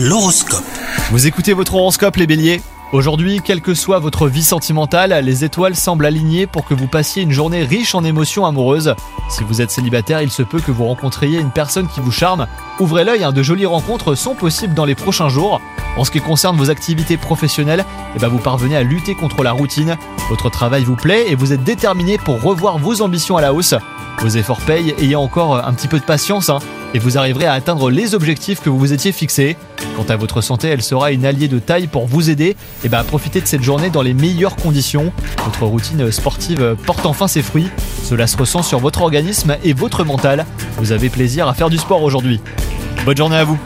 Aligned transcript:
L'horoscope. 0.00 0.62
Vous 1.10 1.26
écoutez 1.26 1.54
votre 1.54 1.74
horoscope 1.74 2.14
les 2.18 2.28
béliers 2.28 2.62
Aujourd'hui, 2.92 3.40
quelle 3.42 3.60
que 3.60 3.74
soit 3.74 3.98
votre 3.98 4.28
vie 4.28 4.44
sentimentale, 4.44 5.24
les 5.24 5.44
étoiles 5.44 5.74
semblent 5.74 6.06
alignées 6.06 6.46
pour 6.46 6.64
que 6.66 6.72
vous 6.72 6.86
passiez 6.86 7.24
une 7.24 7.32
journée 7.32 7.64
riche 7.64 7.96
en 7.96 8.04
émotions 8.04 8.46
amoureuses. 8.46 8.94
Si 9.28 9.42
vous 9.42 9.60
êtes 9.60 9.72
célibataire, 9.72 10.22
il 10.22 10.30
se 10.30 10.44
peut 10.44 10.60
que 10.60 10.70
vous 10.70 10.86
rencontriez 10.86 11.40
une 11.40 11.50
personne 11.50 11.88
qui 11.88 11.98
vous 11.98 12.12
charme. 12.12 12.46
Ouvrez 12.78 13.02
l'œil, 13.02 13.24
hein, 13.24 13.32
de 13.32 13.42
jolies 13.42 13.66
rencontres 13.66 14.14
sont 14.14 14.36
possibles 14.36 14.74
dans 14.74 14.84
les 14.84 14.94
prochains 14.94 15.28
jours. 15.28 15.60
En 15.96 16.04
ce 16.04 16.12
qui 16.12 16.20
concerne 16.20 16.56
vos 16.56 16.70
activités 16.70 17.16
professionnelles, 17.16 17.84
eh 18.14 18.20
ben 18.20 18.28
vous 18.28 18.38
parvenez 18.38 18.76
à 18.76 18.84
lutter 18.84 19.16
contre 19.16 19.42
la 19.42 19.50
routine. 19.50 19.96
Votre 20.28 20.48
travail 20.48 20.84
vous 20.84 20.94
plaît 20.94 21.24
et 21.28 21.34
vous 21.34 21.52
êtes 21.52 21.64
déterminé 21.64 22.18
pour 22.18 22.40
revoir 22.40 22.78
vos 22.78 23.02
ambitions 23.02 23.36
à 23.36 23.40
la 23.40 23.52
hausse. 23.52 23.74
Vos 24.20 24.28
efforts 24.28 24.60
payent, 24.60 24.94
ayez 24.98 25.16
encore 25.16 25.56
un 25.56 25.72
petit 25.74 25.88
peu 25.88 25.98
de 25.98 26.04
patience 26.04 26.50
hein, 26.50 26.60
et 26.94 26.98
vous 26.98 27.18
arriverez 27.18 27.46
à 27.46 27.52
atteindre 27.52 27.90
les 27.90 28.14
objectifs 28.14 28.60
que 28.60 28.70
vous 28.70 28.78
vous 28.78 28.92
étiez 28.92 29.12
fixés. 29.12 29.56
Quant 29.96 30.04
à 30.08 30.16
votre 30.16 30.40
santé, 30.40 30.68
elle 30.68 30.82
sera 30.82 31.12
une 31.12 31.24
alliée 31.26 31.48
de 31.48 31.58
taille 31.58 31.86
pour 31.86 32.06
vous 32.06 32.30
aider 32.30 32.56
et 32.84 32.88
ben, 32.88 32.98
à 32.98 33.04
profiter 33.04 33.40
de 33.40 33.46
cette 33.46 33.62
journée 33.62 33.90
dans 33.90 34.02
les 34.02 34.14
meilleures 34.14 34.56
conditions. 34.56 35.12
Votre 35.44 35.64
routine 35.64 36.10
sportive 36.10 36.76
porte 36.86 37.06
enfin 37.06 37.28
ses 37.28 37.42
fruits. 37.42 37.68
Cela 38.04 38.26
se 38.26 38.36
ressent 38.36 38.62
sur 38.62 38.78
votre 38.78 39.02
organisme 39.02 39.56
et 39.64 39.72
votre 39.72 40.04
mental. 40.04 40.46
Vous 40.78 40.92
avez 40.92 41.08
plaisir 41.08 41.48
à 41.48 41.54
faire 41.54 41.70
du 41.70 41.78
sport 41.78 42.02
aujourd'hui. 42.02 42.40
Bonne 43.04 43.16
journée 43.16 43.36
à 43.36 43.44
vous 43.44 43.58